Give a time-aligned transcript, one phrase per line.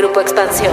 [0.00, 0.72] Grupo Expansión.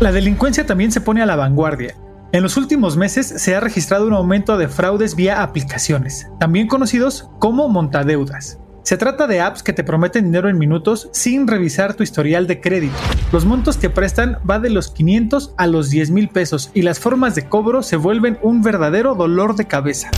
[0.00, 1.94] La delincuencia también se pone a la vanguardia.
[2.32, 7.30] En los últimos meses se ha registrado un aumento de fraudes vía aplicaciones, también conocidos
[7.38, 8.58] como montadeudas.
[8.82, 12.60] Se trata de apps que te prometen dinero en minutos sin revisar tu historial de
[12.60, 12.94] crédito.
[13.32, 17.00] Los montos que prestan va de los 500 a los 10 mil pesos y las
[17.00, 20.10] formas de cobro se vuelven un verdadero dolor de cabeza.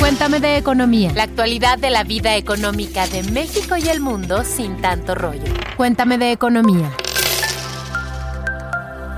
[0.00, 1.12] Cuéntame de economía.
[1.14, 5.52] La actualidad de la vida económica de México y el mundo sin tanto rollo.
[5.76, 6.92] Cuéntame de economía.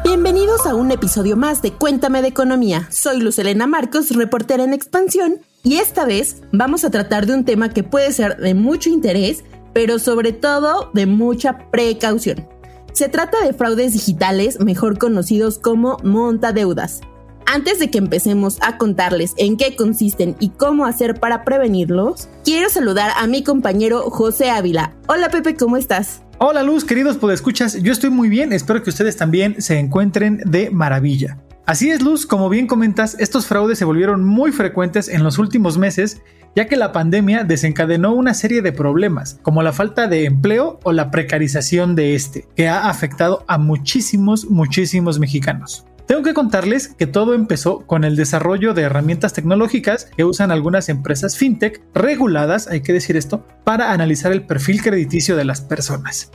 [0.03, 2.89] Bienvenidos a un episodio más de Cuéntame de Economía.
[2.91, 7.45] Soy Luz Elena Marcos, reportera en Expansión, y esta vez vamos a tratar de un
[7.45, 12.49] tema que puede ser de mucho interés, pero sobre todo de mucha precaución.
[12.95, 17.03] Se trata de fraudes digitales, mejor conocidos como montadeudas.
[17.45, 22.71] Antes de que empecemos a contarles en qué consisten y cómo hacer para prevenirlos, quiero
[22.71, 24.95] saludar a mi compañero José Ávila.
[25.07, 26.23] Hola Pepe, ¿cómo estás?
[26.39, 30.69] Hola Luz, queridos podescuchas, yo estoy muy bien, espero que ustedes también se encuentren de
[30.69, 31.39] maravilla.
[31.65, 35.79] Así es Luz, como bien comentas, estos fraudes se volvieron muy frecuentes en los últimos
[35.79, 36.21] meses,
[36.55, 40.93] ya que la pandemia desencadenó una serie de problemas, como la falta de empleo o
[40.93, 45.87] la precarización de este, que ha afectado a muchísimos, muchísimos mexicanos.
[46.07, 50.89] Tengo que contarles que todo empezó con el desarrollo de herramientas tecnológicas que usan algunas
[50.89, 56.31] empresas fintech reguladas, hay que decir esto, para analizar el perfil crediticio de las personas.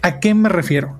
[0.00, 0.98] ¿A qué me refiero?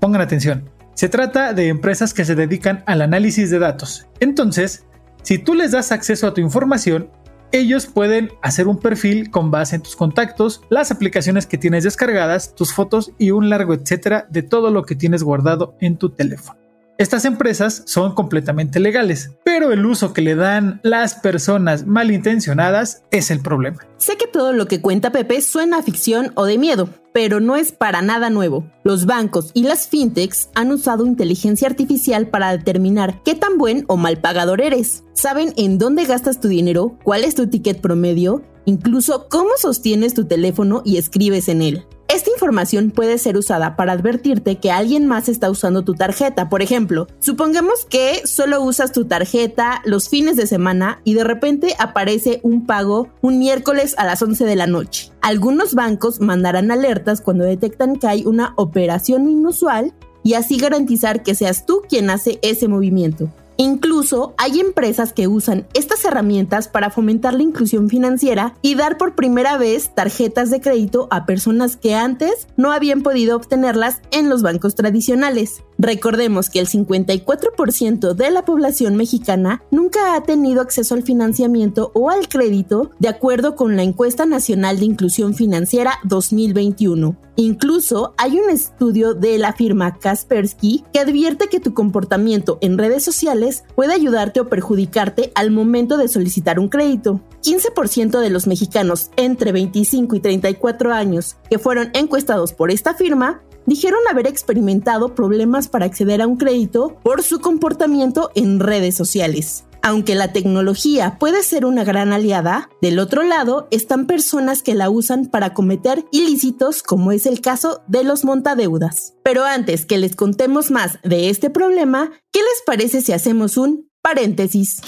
[0.00, 0.70] Pongan atención.
[0.94, 4.06] Se trata de empresas que se dedican al análisis de datos.
[4.18, 4.86] Entonces,
[5.22, 7.10] si tú les das acceso a tu información,
[7.52, 12.54] ellos pueden hacer un perfil con base en tus contactos, las aplicaciones que tienes descargadas,
[12.54, 16.67] tus fotos y un largo etcétera de todo lo que tienes guardado en tu teléfono.
[16.98, 23.30] Estas empresas son completamente legales, pero el uso que le dan las personas malintencionadas es
[23.30, 23.78] el problema.
[23.98, 27.54] Sé que todo lo que cuenta Pepe suena a ficción o de miedo, pero no
[27.54, 28.68] es para nada nuevo.
[28.82, 33.96] Los bancos y las fintechs han usado inteligencia artificial para determinar qué tan buen o
[33.96, 35.04] mal pagador eres.
[35.12, 40.24] Saben en dónde gastas tu dinero, cuál es tu ticket promedio, incluso cómo sostienes tu
[40.24, 41.86] teléfono y escribes en él.
[42.18, 46.48] Esta información puede ser usada para advertirte que alguien más está usando tu tarjeta.
[46.48, 51.76] Por ejemplo, supongamos que solo usas tu tarjeta los fines de semana y de repente
[51.78, 55.12] aparece un pago un miércoles a las 11 de la noche.
[55.20, 61.36] Algunos bancos mandarán alertas cuando detectan que hay una operación inusual y así garantizar que
[61.36, 63.30] seas tú quien hace ese movimiento.
[63.60, 69.16] Incluso hay empresas que usan estas herramientas para fomentar la inclusión financiera y dar por
[69.16, 74.42] primera vez tarjetas de crédito a personas que antes no habían podido obtenerlas en los
[74.42, 75.64] bancos tradicionales.
[75.78, 82.10] Recordemos que el 54% de la población mexicana nunca ha tenido acceso al financiamiento o
[82.10, 87.16] al crédito de acuerdo con la encuesta nacional de inclusión financiera 2021.
[87.36, 93.04] Incluso hay un estudio de la firma Kaspersky que advierte que tu comportamiento en redes
[93.04, 97.20] sociales puede ayudarte o perjudicarte al momento de solicitar un crédito.
[97.44, 103.42] 15% de los mexicanos entre 25 y 34 años que fueron encuestados por esta firma
[103.68, 109.64] dijeron haber experimentado problemas para acceder a un crédito por su comportamiento en redes sociales.
[109.82, 114.90] Aunque la tecnología puede ser una gran aliada, del otro lado están personas que la
[114.90, 119.14] usan para cometer ilícitos como es el caso de los montadeudas.
[119.22, 123.88] Pero antes que les contemos más de este problema, ¿qué les parece si hacemos un
[124.02, 124.80] paréntesis?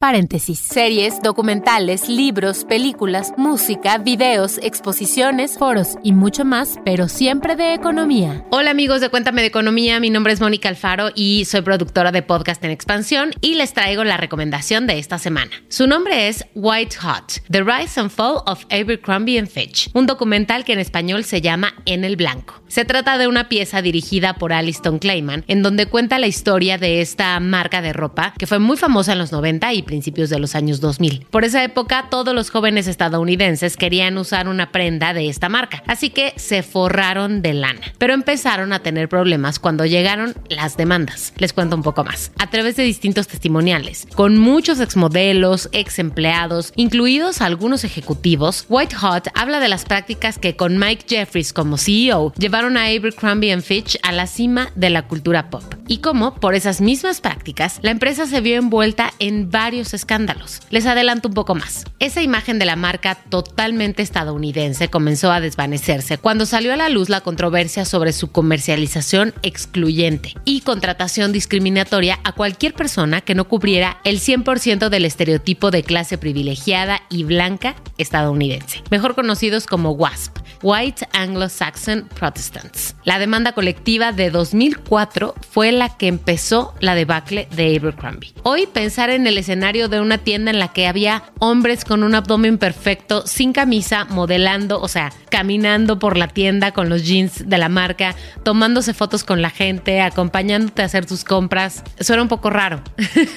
[0.00, 0.58] Paréntesis.
[0.58, 8.46] Series, documentales, libros, películas, música, videos, exposiciones, foros y mucho más, pero siempre de economía.
[8.48, 12.22] Hola amigos de Cuéntame de Economía, mi nombre es Mónica Alfaro y soy productora de
[12.22, 15.50] podcast en expansión y les traigo la recomendación de esta semana.
[15.68, 20.72] Su nombre es White Hot, The Rise and Fall of Abercrombie Fitch, un documental que
[20.72, 22.54] en español se llama En el Blanco.
[22.68, 27.02] Se trata de una pieza dirigida por Aliston Clayman, en donde cuenta la historia de
[27.02, 30.54] esta marca de ropa que fue muy famosa en los 90 y principios de los
[30.54, 31.26] años 2000.
[31.32, 36.10] Por esa época, todos los jóvenes estadounidenses querían usar una prenda de esta marca, así
[36.10, 37.80] que se forraron de lana.
[37.98, 41.32] Pero empezaron a tener problemas cuando llegaron las demandas.
[41.38, 42.30] Les cuento un poco más.
[42.38, 49.28] A través de distintos testimoniales, con muchos exmodelos, ex empleados, incluidos algunos ejecutivos, White Hot
[49.34, 54.12] habla de las prácticas que con Mike Jeffries como CEO llevaron a Abercrombie Fitch a
[54.12, 58.40] la cima de la cultura pop y cómo, por esas mismas prácticas, la empresa se
[58.40, 60.60] vio envuelta en varios escándalos.
[60.70, 61.84] Les adelanto un poco más.
[61.98, 67.08] Esa imagen de la marca totalmente estadounidense comenzó a desvanecerse cuando salió a la luz
[67.08, 73.98] la controversia sobre su comercialización excluyente y contratación discriminatoria a cualquier persona que no cubriera
[74.04, 81.08] el 100% del estereotipo de clase privilegiada y blanca estadounidense, mejor conocidos como WASP, White
[81.12, 82.96] Anglo-Saxon Protestants.
[83.04, 88.34] La demanda colectiva de 2004 fue la que empezó la debacle de Abercrombie.
[88.42, 92.16] Hoy pensar en el escenario de una tienda en la que había hombres con un
[92.16, 97.56] abdomen perfecto, sin camisa, modelando, o sea, caminando por la tienda con los jeans de
[97.56, 102.50] la marca, tomándose fotos con la gente, acompañándote a hacer tus compras, suena un poco
[102.50, 102.82] raro.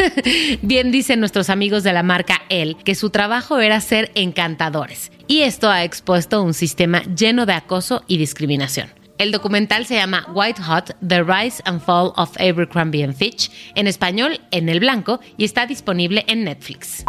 [0.63, 5.41] Bien dicen nuestros amigos de la marca El que su trabajo era ser encantadores y
[5.41, 9.02] esto ha expuesto un sistema lleno de acoso y discriminación.
[9.17, 14.41] El documental se llama White Hot, The Rise and Fall of Abercrombie Fitch, en español
[14.51, 17.05] en el blanco, y está disponible en Netflix.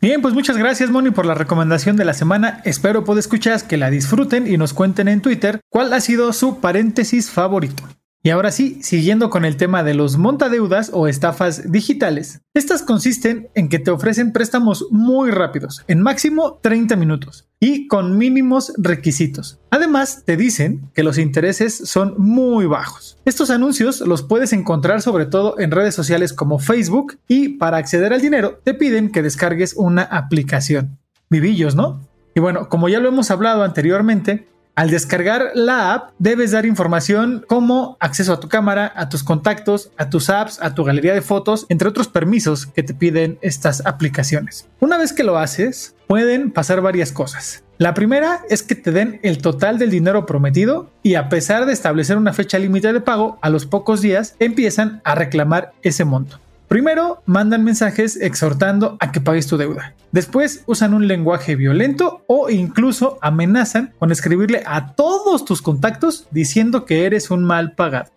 [0.00, 2.60] Bien, pues muchas gracias Moni por la recomendación de la semana.
[2.64, 6.60] Espero poder escuchar que la disfruten y nos cuenten en Twitter cuál ha sido su
[6.60, 7.82] paréntesis favorito.
[8.22, 12.40] Y ahora sí, siguiendo con el tema de los montadeudas o estafas digitales.
[12.54, 18.18] Estas consisten en que te ofrecen préstamos muy rápidos, en máximo 30 minutos, y con
[18.18, 19.60] mínimos requisitos.
[19.70, 23.16] Además, te dicen que los intereses son muy bajos.
[23.24, 28.12] Estos anuncios los puedes encontrar sobre todo en redes sociales como Facebook y para acceder
[28.12, 30.98] al dinero te piden que descargues una aplicación.
[31.30, 32.00] Vivillos, ¿no?
[32.34, 37.46] Y bueno, como ya lo hemos hablado anteriormente, al descargar la app, debes dar información
[37.48, 41.22] como acceso a tu cámara, a tus contactos, a tus apps, a tu galería de
[41.22, 44.68] fotos, entre otros permisos que te piden estas aplicaciones.
[44.78, 47.64] Una vez que lo haces, pueden pasar varias cosas.
[47.78, 51.72] La primera es que te den el total del dinero prometido y a pesar de
[51.72, 56.38] establecer una fecha límite de pago, a los pocos días empiezan a reclamar ese monto.
[56.68, 59.94] Primero, mandan mensajes exhortando a que pagues tu deuda.
[60.10, 66.84] Después, usan un lenguaje violento o incluso amenazan con escribirle a todos tus contactos diciendo
[66.84, 68.10] que eres un mal pagador.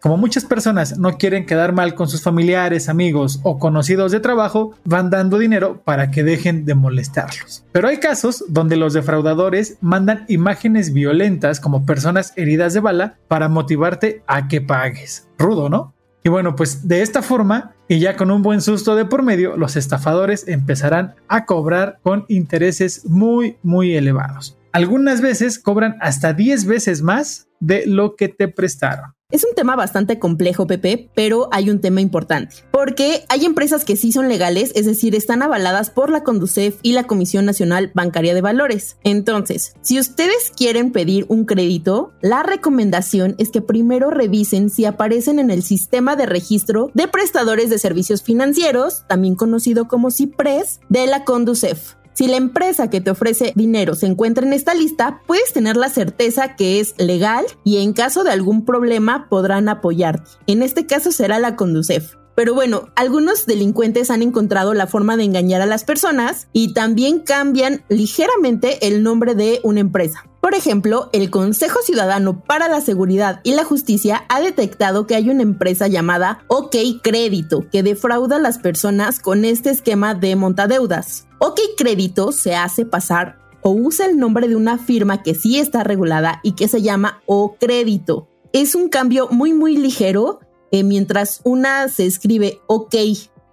[0.00, 4.74] Como muchas personas no quieren quedar mal con sus familiares, amigos o conocidos de trabajo,
[4.84, 7.64] van dando dinero para que dejen de molestarlos.
[7.72, 13.48] Pero hay casos donde los defraudadores mandan imágenes violentas como personas heridas de bala para
[13.48, 15.26] motivarte a que pagues.
[15.38, 15.94] Rudo, ¿no?
[16.22, 19.56] Y bueno, pues de esta forma, y ya con un buen susto de por medio,
[19.56, 24.58] los estafadores empezarán a cobrar con intereses muy, muy elevados.
[24.72, 29.15] Algunas veces cobran hasta 10 veces más de lo que te prestaron.
[29.28, 32.54] Es un tema bastante complejo, Pepe, pero hay un tema importante.
[32.70, 36.92] Porque hay empresas que sí son legales, es decir, están avaladas por la Conducef y
[36.92, 38.98] la Comisión Nacional Bancaria de Valores.
[39.02, 45.40] Entonces, si ustedes quieren pedir un crédito, la recomendación es que primero revisen si aparecen
[45.40, 51.08] en el sistema de registro de prestadores de servicios financieros, también conocido como CIPRES, de
[51.08, 51.96] la Conducef.
[52.16, 55.90] Si la empresa que te ofrece dinero se encuentra en esta lista, puedes tener la
[55.90, 60.30] certeza que es legal y en caso de algún problema podrán apoyarte.
[60.46, 62.14] En este caso será la Conducef.
[62.34, 67.20] Pero bueno, algunos delincuentes han encontrado la forma de engañar a las personas y también
[67.20, 70.24] cambian ligeramente el nombre de una empresa.
[70.40, 75.28] Por ejemplo, el Consejo Ciudadano para la Seguridad y la Justicia ha detectado que hay
[75.28, 81.25] una empresa llamada OK Crédito que defrauda a las personas con este esquema de montadeudas.
[81.38, 85.84] OK Crédito se hace pasar o usa el nombre de una firma que sí está
[85.84, 88.28] regulada y que se llama O Crédito.
[88.52, 90.40] Es un cambio muy muy ligero,
[90.70, 92.94] eh, mientras una se escribe OK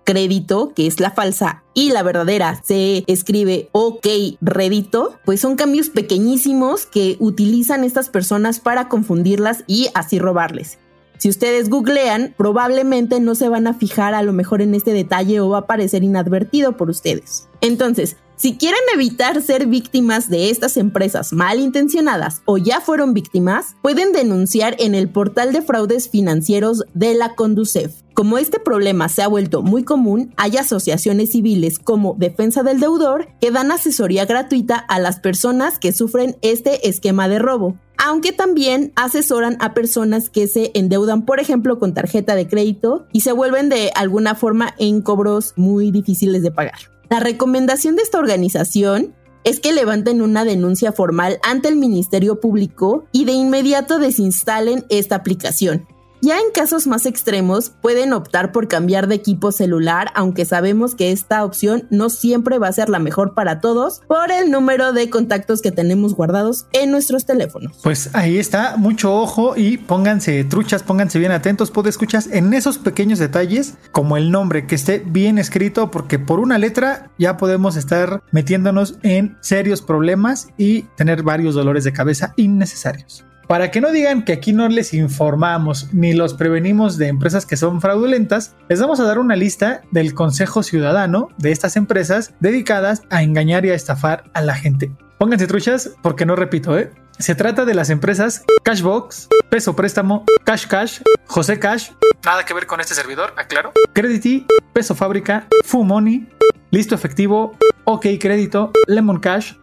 [0.03, 4.07] crédito, que es la falsa, y la verdadera se escribe OK
[4.41, 10.77] rédito, pues son cambios pequeñísimos que utilizan estas personas para confundirlas y así robarles.
[11.23, 15.39] Si ustedes googlean, probablemente no se van a fijar a lo mejor en este detalle
[15.39, 17.47] o va a parecer inadvertido por ustedes.
[17.61, 24.11] Entonces, si quieren evitar ser víctimas de estas empresas malintencionadas o ya fueron víctimas, pueden
[24.11, 27.93] denunciar en el portal de fraudes financieros de la Conducef.
[28.13, 33.29] Como este problema se ha vuelto muy común, hay asociaciones civiles como Defensa del Deudor
[33.39, 38.91] que dan asesoría gratuita a las personas que sufren este esquema de robo aunque también
[38.97, 43.69] asesoran a personas que se endeudan, por ejemplo, con tarjeta de crédito y se vuelven
[43.69, 46.75] de alguna forma en cobros muy difíciles de pagar.
[47.09, 53.05] La recomendación de esta organización es que levanten una denuncia formal ante el Ministerio Público
[53.13, 55.87] y de inmediato desinstalen esta aplicación.
[56.23, 61.11] Ya en casos más extremos, pueden optar por cambiar de equipo celular, aunque sabemos que
[61.11, 65.09] esta opción no siempre va a ser la mejor para todos por el número de
[65.09, 67.77] contactos que tenemos guardados en nuestros teléfonos.
[67.83, 72.77] Pues ahí está, mucho ojo y pónganse truchas, pónganse bien atentos, puede escuchar en esos
[72.77, 77.75] pequeños detalles, como el nombre que esté bien escrito, porque por una letra ya podemos
[77.75, 83.25] estar metiéndonos en serios problemas y tener varios dolores de cabeza innecesarios.
[83.53, 87.55] Para que no digan que aquí no les informamos ni los prevenimos de empresas que
[87.55, 93.03] son fraudulentas, les vamos a dar una lista del Consejo Ciudadano de estas empresas dedicadas
[93.11, 94.91] a engañar y a estafar a la gente.
[95.19, 96.89] Pónganse truchas porque no repito, ¿eh?
[97.19, 101.91] Se trata de las empresas Cashbox, Peso Préstamo, Cash Cash, José Cash,
[102.25, 106.27] nada que ver con este servidor, aclaro, Credity, Peso Fábrica, Money,
[106.71, 109.53] Listo Efectivo, OK Crédito, Lemon Cash,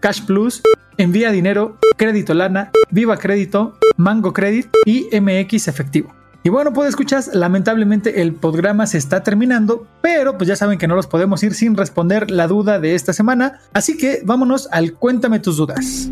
[0.00, 0.62] Cash Plus,
[0.98, 6.12] Envía Dinero, Crédito Lana, Viva Crédito, Mango Credit y MX Efectivo.
[6.42, 10.88] Y bueno, pues escuchas, lamentablemente el programa se está terminando, pero pues ya saben que
[10.88, 14.94] no los podemos ir sin responder la duda de esta semana, así que vámonos al
[14.94, 16.10] Cuéntame tus dudas.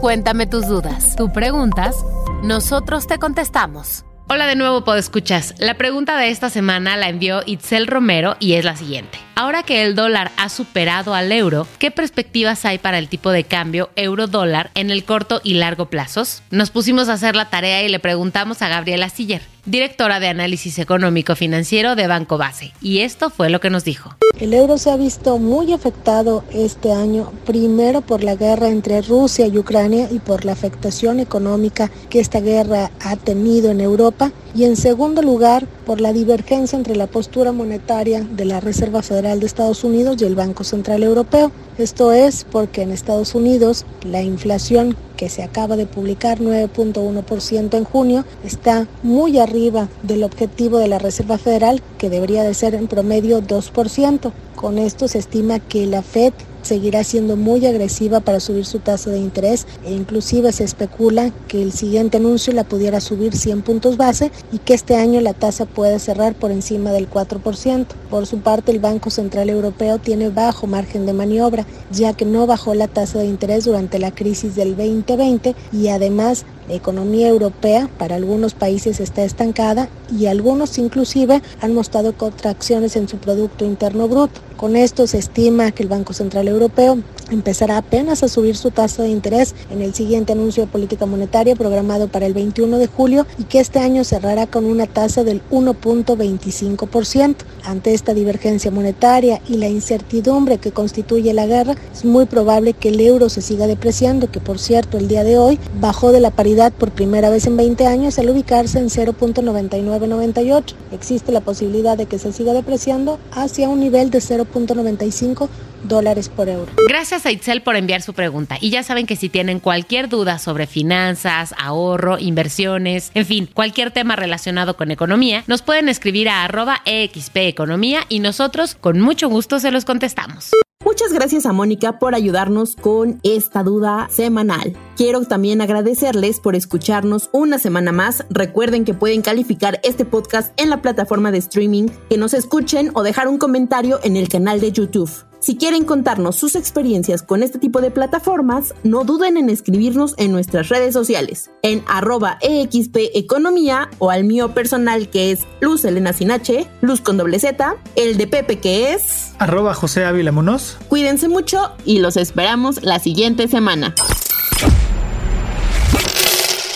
[0.00, 1.16] Cuéntame tus dudas.
[1.16, 1.94] Tú preguntas,
[2.42, 4.06] nosotros te contestamos.
[4.26, 5.54] Hola de nuevo, Podescuchas.
[5.58, 9.18] La pregunta de esta semana la envió Itzel Romero y es la siguiente.
[9.34, 13.44] Ahora que el dólar ha superado al euro, ¿qué perspectivas hay para el tipo de
[13.44, 16.42] cambio euro-dólar en el corto y largo plazos?
[16.50, 20.78] Nos pusimos a hacer la tarea y le preguntamos a Gabriela Siller, directora de análisis
[20.78, 24.14] económico financiero de Banco Base, y esto fue lo que nos dijo.
[24.38, 29.46] El euro se ha visto muy afectado este año, primero por la guerra entre Rusia
[29.46, 34.64] y Ucrania y por la afectación económica que esta guerra ha tenido en Europa, y
[34.64, 39.46] en segundo lugar por la divergencia entre la postura monetaria de la Reserva Federal de
[39.46, 41.52] Estados Unidos y el Banco Central Europeo.
[41.78, 47.84] Esto es porque en Estados Unidos la inflación que se acaba de publicar 9.1% en
[47.84, 52.88] junio está muy arriba del objetivo de la Reserva Federal que debería de ser en
[52.88, 54.32] promedio 2%.
[54.56, 56.32] Con esto se estima que la Fed
[56.64, 61.62] seguirá siendo muy agresiva para subir su tasa de interés e inclusive se especula que
[61.62, 65.66] el siguiente anuncio la pudiera subir 100 puntos base y que este año la tasa
[65.66, 67.86] puede cerrar por encima del 4%.
[68.10, 72.46] Por su parte, el Banco Central Europeo tiene bajo margen de maniobra, ya que no
[72.46, 78.16] bajó la tasa de interés durante la crisis del 2020 y además economía europea para
[78.16, 84.40] algunos países está estancada y algunos inclusive han mostrado contracciones en su Producto Interno Bruto.
[84.56, 86.98] Con esto se estima que el Banco Central Europeo
[87.30, 91.56] empezará apenas a subir su tasa de interés en el siguiente anuncio de política monetaria
[91.56, 95.42] programado para el 21 de julio y que este año cerrará con una tasa del
[95.50, 97.36] 1.25%.
[97.64, 102.90] Ante esta divergencia monetaria y la incertidumbre que constituye la guerra, es muy probable que
[102.90, 106.30] el euro se siga depreciando, que por cierto el día de hoy bajó de la
[106.30, 110.74] paridad por primera vez en 20 años al ubicarse en 0.9998.
[110.92, 115.48] Existe la posibilidad de que se siga depreciando hacia un nivel de 0 .95
[115.82, 116.72] dólares por euro.
[116.88, 118.56] Gracias a Itzel por enviar su pregunta.
[118.60, 123.90] Y ya saben que si tienen cualquier duda sobre finanzas, ahorro, inversiones, en fin, cualquier
[123.90, 129.28] tema relacionado con economía, nos pueden escribir a arroba EXP Economía y nosotros con mucho
[129.28, 130.50] gusto se los contestamos.
[130.94, 134.76] Muchas gracias a Mónica por ayudarnos con esta duda semanal.
[134.96, 138.24] Quiero también agradecerles por escucharnos una semana más.
[138.30, 143.02] Recuerden que pueden calificar este podcast en la plataforma de streaming, que nos escuchen o
[143.02, 145.10] dejar un comentario en el canal de YouTube.
[145.44, 150.32] Si quieren contarnos sus experiencias con este tipo de plataformas, no duden en escribirnos en
[150.32, 156.14] nuestras redes sociales, en arroba EXP Economía o al mío personal que es Luz Elena
[156.14, 160.78] Sinache, Luz con doble Z, el de Pepe que es arroba José Ávila Monos.
[160.88, 163.94] Cuídense mucho y los esperamos la siguiente semana.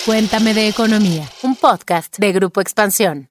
[0.05, 3.31] Cuéntame de Economía, un podcast de Grupo Expansión.